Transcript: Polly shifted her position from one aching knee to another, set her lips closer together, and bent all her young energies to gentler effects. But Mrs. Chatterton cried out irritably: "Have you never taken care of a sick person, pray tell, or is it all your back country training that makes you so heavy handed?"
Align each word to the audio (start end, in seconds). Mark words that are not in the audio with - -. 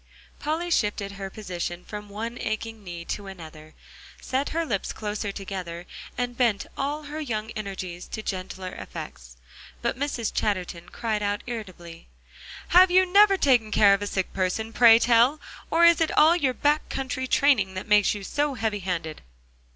Polly 0.39 0.71
shifted 0.71 1.11
her 1.11 1.29
position 1.29 1.85
from 1.85 2.09
one 2.09 2.39
aching 2.39 2.83
knee 2.83 3.05
to 3.05 3.27
another, 3.27 3.75
set 4.19 4.49
her 4.49 4.65
lips 4.65 4.91
closer 4.93 5.31
together, 5.31 5.85
and 6.17 6.35
bent 6.35 6.65
all 6.75 7.03
her 7.03 7.19
young 7.19 7.51
energies 7.51 8.07
to 8.07 8.23
gentler 8.23 8.73
effects. 8.73 9.37
But 9.83 9.99
Mrs. 9.99 10.33
Chatterton 10.33 10.89
cried 10.89 11.21
out 11.21 11.43
irritably: 11.45 12.07
"Have 12.69 12.89
you 12.89 13.05
never 13.05 13.37
taken 13.37 13.69
care 13.69 13.93
of 13.93 14.01
a 14.01 14.07
sick 14.07 14.33
person, 14.33 14.73
pray 14.73 14.97
tell, 14.97 15.39
or 15.69 15.85
is 15.85 16.01
it 16.01 16.09
all 16.17 16.35
your 16.35 16.55
back 16.55 16.89
country 16.89 17.27
training 17.27 17.75
that 17.75 17.87
makes 17.87 18.15
you 18.15 18.23
so 18.23 18.55
heavy 18.55 18.79
handed?" 18.79 19.21